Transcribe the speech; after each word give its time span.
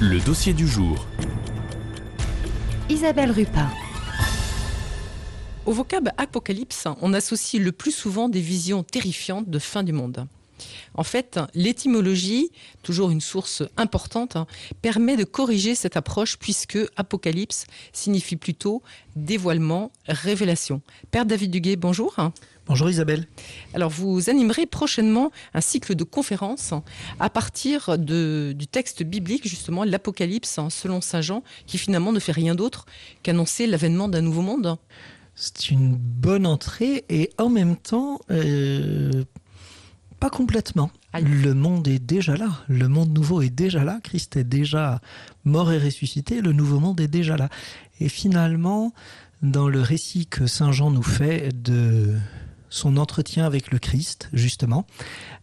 Le 0.00 0.20
dossier 0.20 0.52
du 0.52 0.68
jour. 0.68 1.08
Isabelle 2.88 3.32
Rupin. 3.32 3.68
Au 5.66 5.72
vocable 5.72 6.12
apocalypse, 6.16 6.86
on 7.02 7.12
associe 7.12 7.60
le 7.60 7.72
plus 7.72 7.90
souvent 7.90 8.28
des 8.28 8.40
visions 8.40 8.84
terrifiantes 8.84 9.50
de 9.50 9.58
fin 9.58 9.82
du 9.82 9.92
monde. 9.92 10.28
En 10.94 11.04
fait, 11.04 11.38
l'étymologie, 11.54 12.50
toujours 12.82 13.10
une 13.10 13.20
source 13.20 13.62
importante, 13.76 14.36
hein, 14.36 14.46
permet 14.82 15.16
de 15.16 15.24
corriger 15.24 15.74
cette 15.74 15.96
approche 15.96 16.38
puisque 16.38 16.78
apocalypse 16.96 17.66
signifie 17.92 18.36
plutôt 18.36 18.82
dévoilement, 19.16 19.92
révélation. 20.06 20.80
Père 21.10 21.26
David 21.26 21.50
Duguay, 21.50 21.76
bonjour. 21.76 22.16
Bonjour 22.68 22.90
Isabelle. 22.90 23.26
Alors 23.72 23.88
vous 23.88 24.28
animerez 24.28 24.66
prochainement 24.66 25.30
un 25.54 25.62
cycle 25.62 25.94
de 25.94 26.04
conférences 26.04 26.74
à 27.18 27.30
partir 27.30 27.96
de, 27.96 28.52
du 28.54 28.66
texte 28.66 29.02
biblique, 29.02 29.48
justement 29.48 29.84
l'Apocalypse 29.84 30.60
selon 30.68 31.00
Saint 31.00 31.22
Jean, 31.22 31.42
qui 31.66 31.78
finalement 31.78 32.12
ne 32.12 32.20
fait 32.20 32.32
rien 32.32 32.54
d'autre 32.54 32.84
qu'annoncer 33.22 33.66
l'avènement 33.66 34.06
d'un 34.06 34.20
nouveau 34.20 34.42
monde. 34.42 34.76
C'est 35.34 35.70
une 35.70 35.94
bonne 35.96 36.46
entrée 36.46 37.04
et 37.08 37.30
en 37.38 37.48
même 37.48 37.76
temps, 37.76 38.20
euh, 38.30 39.24
pas 40.20 40.30
complètement. 40.30 40.90
Aïe. 41.12 41.24
Le 41.24 41.54
monde 41.54 41.86
est 41.88 41.98
déjà 41.98 42.36
là. 42.36 42.48
Le 42.68 42.88
monde 42.88 43.10
nouveau 43.10 43.40
est 43.42 43.50
déjà 43.50 43.84
là. 43.84 44.00
Christ 44.02 44.36
est 44.36 44.44
déjà 44.44 45.00
mort 45.44 45.72
et 45.72 45.78
ressuscité. 45.78 46.40
Le 46.40 46.52
nouveau 46.52 46.80
monde 46.80 47.00
est 47.00 47.08
déjà 47.08 47.36
là. 47.36 47.48
Et 48.00 48.08
finalement, 48.08 48.92
dans 49.42 49.68
le 49.68 49.80
récit 49.80 50.26
que 50.26 50.46
Saint 50.46 50.72
Jean 50.72 50.90
nous 50.90 51.02
fait 51.02 51.50
de 51.62 52.14
son 52.68 52.96
entretien 52.96 53.46
avec 53.46 53.70
le 53.70 53.78
Christ, 53.78 54.28
justement, 54.32 54.86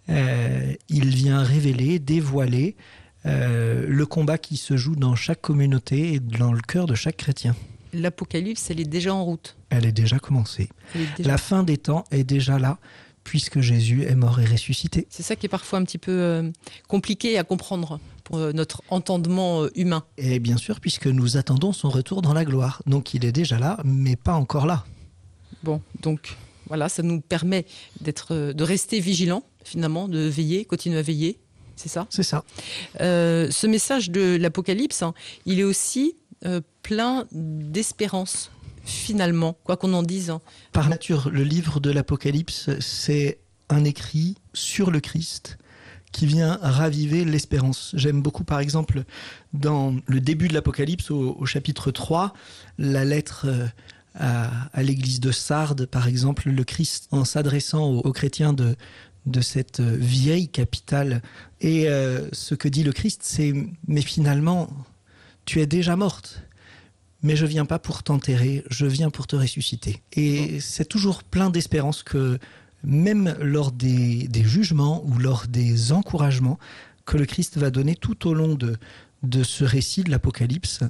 euh, 0.09 0.73
il 0.89 1.07
vient 1.09 1.41
révéler, 1.43 1.97
dévoiler 1.99 2.75
euh, 3.25 3.85
le 3.87 4.05
combat 4.05 4.37
qui 4.37 4.57
se 4.57 4.77
joue 4.77 4.95
dans 4.95 5.15
chaque 5.15 5.41
communauté 5.41 6.13
et 6.13 6.19
dans 6.19 6.51
le 6.53 6.61
cœur 6.61 6.85
de 6.85 6.93
chaque 6.95 7.17
chrétien. 7.17 7.55
L'Apocalypse, 7.93 8.69
elle 8.69 8.81
est 8.81 8.83
déjà 8.89 9.13
en 9.15 9.23
route. 9.23 9.55
Elle 9.69 9.85
est 9.85 9.91
déjà 9.93 10.19
commencée. 10.19 10.69
Elle 10.93 11.01
est 11.01 11.17
déjà- 11.17 11.29
La 11.29 11.37
fin 11.37 11.63
des 11.63 11.77
temps 11.77 12.03
est 12.11 12.25
déjà 12.25 12.59
là, 12.59 12.77
puisque 13.25 13.59
Jésus 13.59 14.03
est 14.03 14.15
mort 14.15 14.39
et 14.39 14.45
ressuscité. 14.45 15.05
C'est 15.09 15.23
ça 15.23 15.35
qui 15.35 15.47
est 15.47 15.49
parfois 15.49 15.79
un 15.79 15.83
petit 15.83 15.97
peu 15.97 16.13
euh, 16.13 16.49
compliqué 16.87 17.37
à 17.37 17.43
comprendre 17.43 17.99
pour 18.23 18.37
euh, 18.37 18.53
notre 18.53 18.81
entendement 18.89 19.63
euh, 19.63 19.71
humain. 19.75 20.05
Et 20.17 20.39
bien 20.39 20.55
sûr, 20.55 20.79
puisque 20.79 21.07
nous 21.07 21.35
attendons 21.35 21.73
son 21.73 21.89
retour 21.89 22.21
dans 22.21 22.33
la 22.33 22.45
gloire. 22.45 22.81
Donc 22.85 23.13
il 23.13 23.25
est 23.25 23.33
déjà 23.33 23.59
là, 23.59 23.77
mais 23.83 24.15
pas 24.15 24.35
encore 24.35 24.65
là. 24.65 24.85
Bon, 25.63 25.81
donc 26.01 26.37
voilà, 26.67 26.87
ça 26.87 27.03
nous 27.03 27.19
permet 27.19 27.65
d'être, 27.99 28.53
de 28.53 28.63
rester 28.63 29.01
vigilant 29.01 29.43
finalement, 29.65 30.07
de 30.07 30.19
veiller, 30.19 30.63
continuer 30.63 30.99
à 30.99 31.01
veiller. 31.01 31.39
C'est 31.75 31.89
ça? 31.89 32.07
C'est 32.09 32.23
ça. 32.23 32.43
Euh, 33.01 33.49
ce 33.51 33.67
message 33.67 34.09
de 34.09 34.37
l'Apocalypse, 34.37 35.01
hein, 35.01 35.13
il 35.45 35.59
est 35.59 35.63
aussi 35.63 36.15
euh, 36.45 36.61
plein 36.83 37.27
d'espérance 37.31 38.51
finalement, 38.85 39.57
quoi 39.63 39.77
qu'on 39.77 39.93
en 39.93 40.03
dise. 40.03 40.29
hein. 40.29 40.41
Par 40.71 40.89
nature, 40.89 41.29
le 41.29 41.43
livre 41.43 41.79
de 41.79 41.91
l'Apocalypse, 41.91 42.69
c'est 42.79 43.39
un 43.69 43.83
écrit 43.83 44.37
sur 44.53 44.91
le 44.91 44.99
Christ 44.99 45.57
qui 46.11 46.25
vient 46.27 46.57
raviver 46.61 47.25
l'espérance. 47.25 47.91
J'aime 47.97 48.21
beaucoup, 48.21 48.45
par 48.45 48.61
exemple, 48.61 49.03
dans 49.53 49.95
le 50.05 50.21
début 50.21 50.47
de 50.47 50.53
l'Apocalypse, 50.53 51.11
au, 51.11 51.45
chapitre 51.45 51.91
3, 51.91 52.33
la 52.77 53.03
lettre 53.03 53.47
euh, 53.49 53.67
à, 54.13 54.83
l'église 54.83 55.19
de 55.19 55.31
Sardes, 55.31 55.85
par 55.85 56.07
exemple, 56.07 56.49
le 56.49 56.63
Christ, 56.63 57.09
en 57.11 57.25
s'adressant 57.25 57.85
aux, 57.85 58.13
chrétiens 58.13 58.53
de, 58.53 58.77
de 59.25 59.41
cette 59.41 59.81
euh, 59.81 59.97
vieille 59.99 60.47
capitale. 60.47 61.21
Et 61.59 61.89
euh, 61.89 62.29
ce 62.31 62.55
que 62.55 62.69
dit 62.69 62.83
le 62.83 62.93
Christ, 62.93 63.21
c'est, 63.23 63.53
mais 63.87 64.01
finalement, 64.01 64.69
tu 65.43 65.59
es 65.59 65.65
déjà 65.65 65.97
morte. 65.97 66.43
Mais 67.25 67.35
je 67.35 67.47
viens 67.47 67.65
pas 67.65 67.79
pour 67.79 68.03
t'enterrer, 68.03 68.63
je 68.69 68.85
viens 68.85 69.09
pour 69.09 69.25
te 69.25 69.35
ressusciter. 69.35 70.03
Et 70.13 70.59
c'est 70.59 70.85
toujours 70.85 71.23
plein 71.23 71.49
d'espérance 71.49 72.03
que 72.03 72.37
même 72.83 73.35
lors 73.41 73.71
des, 73.71 74.27
des 74.27 74.43
jugements 74.43 75.03
ou 75.07 75.17
lors 75.17 75.47
des 75.47 75.91
encouragements 75.91 76.59
que 77.03 77.17
le 77.17 77.25
Christ 77.25 77.57
va 77.57 77.71
donner 77.71 77.95
tout 77.95 78.27
au 78.27 78.35
long 78.35 78.53
de, 78.53 78.77
de 79.23 79.41
ce 79.41 79.63
récit 79.63 80.03
de 80.03 80.11
l'Apocalypse, 80.11 80.81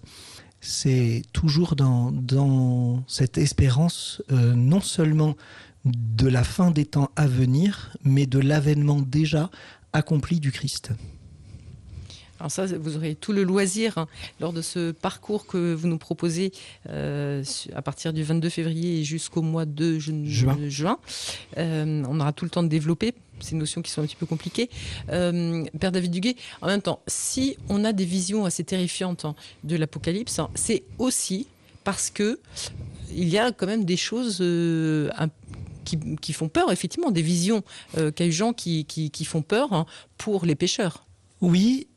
c'est 0.59 1.21
toujours 1.31 1.77
dans, 1.77 2.11
dans 2.11 3.05
cette 3.07 3.37
espérance 3.37 4.21
euh, 4.33 4.55
non 4.55 4.81
seulement 4.81 5.37
de 5.85 6.27
la 6.27 6.43
fin 6.43 6.69
des 6.69 6.85
temps 6.85 7.11
à 7.15 7.27
venir, 7.27 7.95
mais 8.03 8.25
de 8.25 8.39
l'avènement 8.39 8.99
déjà 8.99 9.49
accompli 9.93 10.41
du 10.41 10.51
Christ. 10.51 10.91
Alors 12.39 12.51
ça, 12.51 12.65
vous 12.65 12.97
aurez 12.97 13.15
tout 13.15 13.31
le 13.31 13.43
loisir 13.43 13.97
hein, 13.97 14.07
lors 14.41 14.51
de 14.51 14.61
ce 14.61 14.91
parcours 14.91 15.45
que 15.47 15.73
vous 15.73 15.87
nous 15.87 15.97
proposez 15.97 16.51
euh, 16.89 17.43
à 17.73 17.81
partir 17.81 18.11
du 18.11 18.23
22 18.23 18.49
février 18.49 19.03
jusqu'au 19.05 19.41
mois 19.41 19.65
de 19.65 19.97
ju- 19.99 20.25
Juin. 20.25 20.57
juin. 20.67 20.99
Euh, 21.57 22.03
on 22.09 22.19
aura 22.19 22.33
tout 22.33 22.43
le 22.45 22.51
temps 22.51 22.63
de 22.63 22.67
développer 22.67 23.13
ces 23.39 23.55
notions 23.55 23.81
qui 23.81 23.89
sont 23.91 24.01
un 24.01 24.05
petit 24.05 24.15
peu 24.17 24.25
compliquées. 24.25 24.69
Euh, 25.09 25.63
Père 25.79 25.91
David 25.91 26.11
Duguay, 26.11 26.35
en 26.61 26.67
même 26.67 26.81
temps, 26.81 26.99
si 27.07 27.57
on 27.69 27.83
a 27.85 27.93
des 27.93 28.05
visions 28.05 28.45
assez 28.45 28.63
terrifiantes 28.63 29.23
hein, 29.25 29.35
de 29.63 29.75
l'Apocalypse, 29.77 30.39
hein, 30.39 30.49
c'est 30.55 30.83
aussi 30.99 31.47
parce 31.85 32.09
que 32.09 32.39
il 33.13 33.29
y 33.29 33.37
a 33.37 33.51
quand 33.53 33.67
même 33.67 33.85
des 33.85 33.97
choses 33.97 34.41
un- 34.41 35.29
qui, 35.85 35.99
qui 36.19 36.33
font 36.33 36.49
peur, 36.49 36.71
effectivement, 36.71 37.11
des 37.11 37.21
visions 37.21 37.63
qu'a 37.93 38.25
eu 38.25 38.31
Jean 38.31 38.51
qui, 38.53 38.85
qui, 38.85 39.11
qui 39.11 39.23
font 39.23 39.41
peur 39.43 39.85
pour 40.17 40.45
les 40.45 40.55
pécheurs. 40.55 41.05
Oui, 41.41 41.87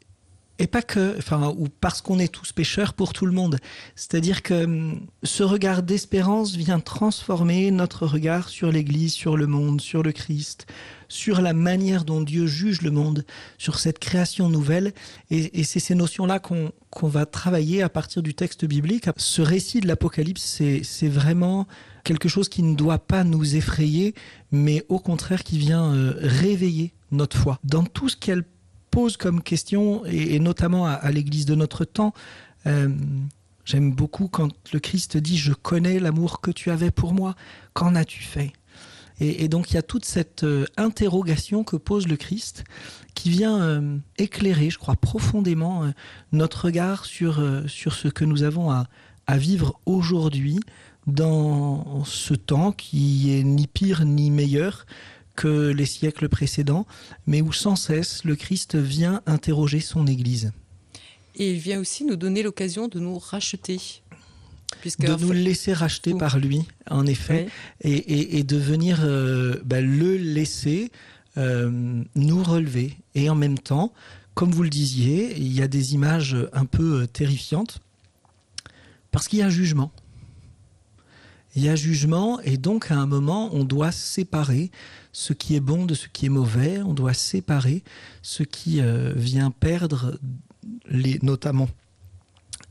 et 0.59 0.67
pas 0.67 0.83
que, 0.83 1.17
enfin, 1.19 1.55
ou 1.57 1.69
parce 1.81 2.03
qu'on 2.03 2.19
est 2.19 2.33
tous 2.33 2.53
pécheurs 2.53 2.95
pour 2.95 3.13
tout 3.13 3.27
le 3.27 3.33
monde. 3.33 3.59
C'est-à-dire 3.95 4.43
que 4.43 4.65
hum, 4.65 5.01
ce 5.23 5.43
regard 5.43 5.83
d'espérance 5.83 6.57
vient 6.57 6.81
transformer 6.81 7.71
notre 7.71 8.07
regard 8.07 8.49
sur 8.49 8.73
l'Église, 8.73 9.13
sur 9.13 9.37
le 9.37 9.47
monde, 9.47 9.81
sur 9.81 10.03
le 10.03 10.13
Christ, 10.13 10.67
sur 11.09 11.41
la 11.41 11.53
manière 11.53 12.05
dont 12.05 12.21
Dieu 12.21 12.47
juge 12.47 12.83
le 12.83 12.91
monde, 12.91 13.25
sur 13.57 13.79
cette 13.79 13.99
création 13.99 14.49
nouvelle. 14.49 14.93
Et, 15.31 15.65
c'est 15.65 15.81
ces 15.81 15.95
notions-là 15.95 16.39
qu'on 16.39 16.73
qu'on 16.91 17.09
va 17.09 17.27
travailler 17.27 17.83
à 17.83 17.91
partir 17.91 18.23
du 18.23 18.35
texte 18.35 18.65
biblique. 18.65 19.09
Ce 19.19 19.43
récit 19.43 19.81
de 19.81 19.87
l'Apocalypse, 19.87 20.63
c'est 20.83 21.09
vraiment 21.09 21.67
quelque 22.03 22.31
chose 22.31 22.49
qui 22.49 22.63
ne 22.63 22.75
doit 22.75 22.99
pas 22.99 23.25
nous 23.25 23.57
effrayer, 23.57 24.15
mais 24.51 24.85
au 24.89 24.99
contraire 24.99 25.45
qui 25.45 25.59
vient 25.59 25.95
euh, 25.95 26.15
réveiller 26.17 26.95
notre 27.11 27.37
foi. 27.37 27.59
Dans 27.65 27.85
tout 27.85 28.09
ce 28.09 28.17
qu'elle 28.17 28.45
pose 28.91 29.17
comme 29.17 29.43
question, 29.43 30.05
et, 30.07 30.39
notamment 30.39 30.87
à, 30.87 31.11
l'Église 31.11 31.47
de 31.47 31.55
notre 31.55 31.85
temps, 31.85 32.13
euh, 32.67 32.89
j'aime 33.65 33.93
beaucoup 33.93 34.29
quand 34.29 34.51
le 34.73 34.81
Christ 34.81 35.17
dit⁇ 35.17 35.37
Je 35.39 35.53
connais 35.53 36.01
l'amour 36.01 36.41
que 36.41 36.51
tu 36.51 36.71
avais 36.71 36.91
pour 36.91 37.15
moi, 37.15 37.35
qu'en 37.75 37.95
as-tu 37.95 38.23
fait?⁇ 38.23 38.47
et, 39.21 39.49
donc 39.49 39.73
il 39.73 39.75
y 39.75 39.79
a 39.79 39.83
toute 39.83 40.05
cette 40.05 40.45
euh, 40.45 40.65
interrogation 40.77 41.65
que 41.65 41.75
pose 41.75 42.07
le 42.07 42.17
Christ 42.17 42.63
qui 43.15 43.31
vient 43.31 43.61
euh, 43.61 43.99
éclairer, 44.17 44.71
je 44.71 44.79
crois, 44.79 44.95
profondément 44.95 45.93
notre 46.31 46.67
regard 46.67 47.05
sur, 47.05 47.43
sur 47.67 47.95
ce 47.95 48.07
que 48.07 48.25
nous 48.25 48.45
avons 48.45 48.71
à, 48.71 48.87
à 49.27 49.37
vivre 49.37 49.81
aujourd'hui 49.87 50.61
dans 51.09 52.05
ce 52.05 52.35
temps 52.35 52.71
qui 52.71 53.33
est 53.33 53.43
ni 53.43 53.67
pire 53.67 54.05
ni 54.05 54.31
meilleur 54.31 54.87
que 55.41 55.71
les 55.81 55.87
siècles 55.87 56.29
précédents, 56.29 56.85
mais 57.27 57.41
où 57.43 57.53
sans 57.53 57.77
cesse 57.77 58.25
le 58.25 58.35
Christ 58.35 58.75
vient 58.77 59.23
interroger 59.27 59.81
son 59.81 60.07
Église, 60.07 60.53
Et 61.41 61.53
il 61.53 61.59
vient 61.61 61.79
aussi 61.79 62.05
nous 62.05 62.17
donner 62.17 62.43
l'occasion 62.43 62.89
de 62.89 62.99
nous 62.99 63.19
racheter. 63.19 63.79
Puisque 64.81 65.01
de 65.01 65.13
nous 65.15 65.29
fait- 65.29 65.35
laisser 65.49 65.73
racheter 65.73 66.13
par 66.25 66.39
lui, 66.39 66.61
en 66.91 67.07
effet, 67.07 67.49
et, 67.83 67.93
et- 68.17 68.39
et 68.39 68.43
de 68.43 68.57
venir 68.57 68.99
euh, 69.03 69.57
bah, 69.65 69.81
le 69.81 70.17
laisser 70.17 70.91
euh, 71.37 72.03
nous 72.17 72.43
relever. 72.43 72.97
Et 73.15 73.31
en 73.31 73.37
même 73.37 73.59
temps, 73.59 73.93
comme 74.35 74.51
vous 74.51 74.65
le 74.65 74.71
disiez, 74.71 75.37
il 75.39 75.53
y 75.53 75.63
a 75.63 75.69
des 75.69 75.95
images 75.95 76.37
un 76.53 76.67
peu 76.67 77.03
euh, 77.03 77.07
terrifiantes, 77.07 77.79
parce 79.13 79.29
qu'il 79.29 79.39
y 79.39 79.43
a 79.43 79.51
jugement. 79.51 79.91
Il 81.59 81.65
y 81.65 81.69
a 81.69 81.75
jugement, 81.75 82.39
et 82.43 82.57
donc 82.57 82.93
à 82.93 82.95
un 82.95 83.07
moment, 83.07 83.51
on 83.53 83.65
doit 83.65 83.91
séparer 83.91 84.71
ce 85.11 85.33
qui 85.33 85.57
est 85.57 85.61
bon 85.61 85.87
de 85.87 85.95
ce 85.95 86.07
qui 86.07 86.27
est 86.27 86.29
mauvais, 86.29 86.81
on 86.83 86.95
doit 86.95 87.15
séparer 87.15 87.83
ce 88.23 88.45
qui 88.45 88.81
euh, 88.81 89.13
vient 89.17 89.51
perdre, 89.51 90.17
les, 90.89 91.19
notamment 91.21 91.69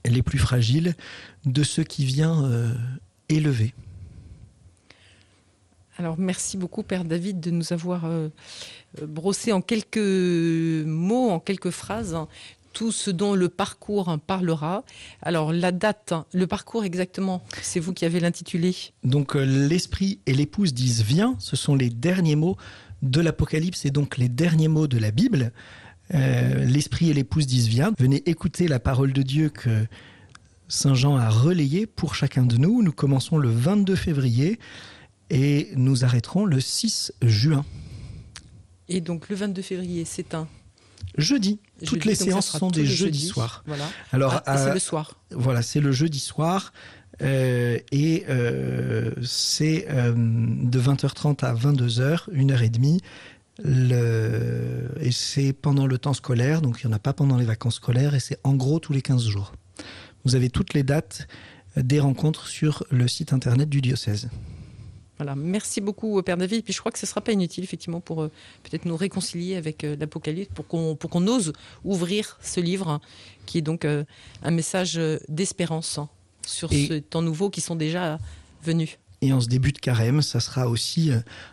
les 0.06 0.22
plus 0.22 0.39
fragiles, 0.39 0.95
de 1.44 1.63
ce 1.63 1.81
qui 1.81 2.06
vient 2.06 2.45
euh, 2.45 2.74
élever. 3.28 3.74
Alors 5.98 6.18
merci 6.18 6.56
beaucoup 6.56 6.81
Père 6.81 7.04
David 7.04 7.42
de 7.42 7.51
nous 7.51 7.74
avoir 7.74 8.06
euh, 8.06 8.30
brossé 9.01 9.51
en 9.51 9.60
quelques 9.60 9.98
mots, 9.98 11.30
en 11.30 11.42
quelques 11.42 11.72
phrases, 11.72 12.16
hein, 12.16 12.30
tout 12.77 12.91
ce 12.91 13.09
dont 13.09 13.33
le 13.33 13.50
parcours 13.50 14.19
parlera. 14.27 14.83
Alors 15.24 15.51
la 15.51 15.71
date, 15.71 16.12
hein, 16.12 16.25
le 16.31 16.45
parcours 16.45 16.83
exactement, 16.83 17.44
c'est 17.59 17.79
vous 17.79 17.91
qui 17.91 18.06
avez 18.06 18.19
l'intitulé. 18.19 18.75
Donc 19.03 19.35
euh, 19.35 19.44
l'esprit 19.44 20.19
et 20.27 20.33
l'épouse 20.35 20.75
disent 20.75 21.01
viens, 21.01 21.35
ce 21.39 21.56
sont 21.56 21.74
les 21.74 21.89
derniers 21.89 22.35
mots 22.35 22.56
de 23.01 23.19
l'Apocalypse 23.19 23.85
et 23.85 23.89
donc 23.89 24.18
les 24.18 24.29
derniers 24.29 24.68
mots 24.68 24.85
de 24.85 25.00
la 25.00 25.09
Bible. 25.09 25.51
Euh, 26.13 26.65
L'Esprit 26.65 27.09
et 27.09 27.13
l'épouse 27.13 27.47
disent 27.47 27.68
viens. 27.68 27.91
Venez 27.97 28.21
écouter 28.29 28.68
la 28.68 28.79
parole 28.79 29.12
de 29.12 29.24
Dieu 29.24 29.50
que 29.50 29.88
Saint 30.68 30.94
Jean 30.94 31.18
a 31.18 31.29
relayée 31.29 31.88
pour 31.88 32.13
chacun 32.13 32.45
de 32.45 32.57
nous. 32.57 32.83
Nous 32.83 32.91
commençons 32.94 33.38
le 33.38 33.50
22 33.50 33.95
février 33.95 34.59
et 35.31 35.71
nous 35.75 36.06
arrêterons 36.06 36.45
le 36.45 36.59
6 36.59 37.12
juin. 37.24 37.65
Et 38.88 39.01
donc 39.01 39.29
le 39.29 39.35
22 39.35 39.62
février, 39.63 40.06
c'est 40.06 40.35
un 40.35 40.47
jeudi. 41.17 41.59
Toutes 41.79 42.03
Jeudi, 42.03 42.07
les 42.09 42.15
séances 42.15 42.57
sont 42.57 42.69
des 42.69 42.85
jeudis 42.85 42.97
jeudis. 43.19 43.27
soirs. 43.27 43.63
Voilà. 43.67 43.85
Alors, 44.11 44.41
Ah, 44.45 44.57
c'est 44.57 44.69
à- 44.69 44.73
le 44.73 44.79
soir. 44.79 45.13
Voilà, 45.31 45.61
c'est 45.61 45.79
le 45.79 45.91
jeudi 45.91 46.19
soir. 46.19 46.73
euh, 47.23 47.79
et 47.91 48.25
euh, 48.29 49.11
c'est 49.23 49.87
euh, 49.89 50.13
de 50.15 50.79
20h30 50.79 51.43
à 51.43 51.53
22h, 51.55 52.25
une 52.31 52.51
heure 52.51 52.61
et 52.61 52.69
demie. 52.69 53.01
Le, 53.63 54.87
et 55.01 55.11
c'est 55.11 55.51
pendant 55.53 55.87
le 55.87 55.97
temps 55.97 56.13
scolaire, 56.13 56.61
donc 56.61 56.79
il 56.83 56.87
n'y 56.87 56.93
en 56.93 56.95
a 56.95 56.99
pas 56.99 57.13
pendant 57.13 57.37
les 57.37 57.45
vacances 57.45 57.75
scolaires, 57.75 58.13
et 58.15 58.19
c'est 58.19 58.37
en 58.43 58.53
gros 58.53 58.79
tous 58.79 58.93
les 58.93 59.01
15 59.01 59.25
jours. 59.27 59.51
Vous 60.25 60.35
avez 60.35 60.49
toutes 60.49 60.73
les 60.73 60.83
dates 60.83 61.27
des 61.75 61.99
rencontres 61.99 62.47
sur 62.47 62.83
le 62.91 63.07
site 63.07 63.33
internet 63.33 63.67
du 63.69 63.81
diocèse. 63.81 64.29
Voilà. 65.17 65.35
Merci 65.35 65.81
beaucoup, 65.81 66.19
euh, 66.19 66.21
Père 66.21 66.37
David. 66.37 66.59
Et 66.59 66.61
puis 66.61 66.73
je 66.73 66.79
crois 66.79 66.91
que 66.91 66.99
ce 66.99 67.05
ne 67.05 67.09
sera 67.09 67.21
pas 67.21 67.31
inutile, 67.31 67.63
effectivement, 67.63 67.99
pour 67.99 68.21
euh, 68.23 68.31
peut-être 68.63 68.85
nous 68.85 68.95
réconcilier 68.95 69.55
avec 69.55 69.83
euh, 69.83 69.95
l'Apocalypse, 69.99 70.51
pour 70.53 70.67
qu'on 70.67 70.95
pour 70.95 71.09
qu'on 71.09 71.25
ose 71.27 71.53
ouvrir 71.83 72.37
ce 72.41 72.59
livre, 72.59 72.87
hein, 72.89 73.01
qui 73.45 73.57
est 73.57 73.61
donc 73.61 73.83
euh, 73.85 74.03
un 74.43 74.51
message 74.51 74.99
d'espérance 75.29 75.97
hein, 75.97 76.09
sur 76.45 76.71
Et- 76.71 76.87
ce 76.87 76.93
temps 76.99 77.21
nouveau 77.23 77.49
qui 77.49 77.61
sont 77.61 77.75
déjà 77.75 78.19
venus. 78.63 78.97
Et 79.23 79.33
en 79.33 79.41
ce 79.41 79.47
début 79.47 79.71
de 79.71 79.79
carême, 79.79 80.21
ça 80.21 80.39
sera 80.39 80.67
aussi 80.69 81.09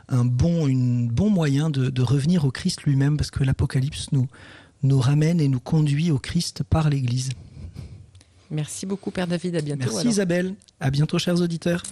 un 0.08 0.24
bon, 0.26 0.66
une, 0.66 1.08
bon 1.08 1.30
moyen 1.30 1.70
de, 1.70 1.88
de 1.88 2.02
revenir 2.02 2.44
au 2.44 2.50
Christ 2.50 2.82
lui-même, 2.82 3.16
parce 3.16 3.30
que 3.30 3.42
l'Apocalypse 3.42 4.08
nous, 4.12 4.26
nous 4.82 5.00
ramène 5.00 5.40
et 5.40 5.48
nous 5.48 5.60
conduit 5.60 6.10
au 6.10 6.18
Christ 6.18 6.62
par 6.62 6.90
l'Église. 6.90 7.30
Merci 8.50 8.84
beaucoup, 8.84 9.10
Père 9.10 9.26
David. 9.26 9.56
À 9.56 9.62
bientôt. 9.62 9.84
Merci 9.84 9.96
alors. 10.00 10.12
Isabelle. 10.12 10.54
À 10.78 10.90
bientôt, 10.90 11.18
chers 11.18 11.40
auditeurs. 11.40 11.82